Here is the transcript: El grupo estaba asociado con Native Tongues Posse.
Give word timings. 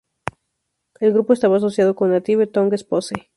El 0.99 1.13
grupo 1.13 1.31
estaba 1.31 1.57
asociado 1.57 1.95
con 1.95 2.09
Native 2.09 2.47
Tongues 2.47 2.83
Posse. 2.83 3.29